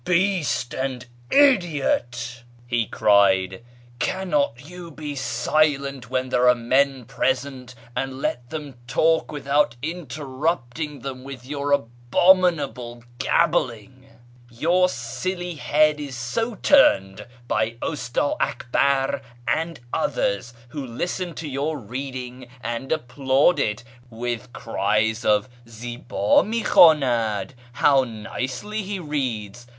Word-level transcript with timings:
"Beast 0.03 0.73
and 0.73 1.05
idiot!" 1.29 2.43
he 2.65 2.87
cried," 2.87 3.63
cannot 3.99 4.67
you 4.67 4.89
be 4.89 5.13
silent 5.15 6.09
when 6.09 6.29
there 6.29 6.49
are 6.49 6.55
men 6.55 7.05
present, 7.05 7.75
and 7.95 8.19
let 8.19 8.49
them 8.49 8.73
talk 8.87 9.31
without 9.31 9.75
interrupting 9.83 11.01
:hem 11.01 11.23
with 11.23 11.45
your 11.45 11.71
abominable 11.71 13.03
gabbling? 13.19 14.07
Your 14.49 14.89
silly 14.89 15.53
head 15.53 15.99
is 15.99 16.17
so 16.17 16.55
;urned 16.55 17.27
by 17.47 17.77
Usta 17.83 18.33
Akbar 18.41 19.21
and 19.47 19.79
others, 19.93 20.55
who 20.69 20.83
listen 20.83 21.35
to 21.35 21.47
your 21.47 21.77
reading, 21.77 22.47
ind 22.63 22.91
applaud 22.91 23.59
it 23.59 23.83
with 24.09 24.51
cries 24.51 25.23
of' 25.23 25.47
Zihd 25.67 26.47
mi 26.47 26.63
hhwdnad!'(' 26.63 27.51
How 27.83 28.03
nicely 28.03 28.97
le 28.99 29.05
reads 29.05 29.67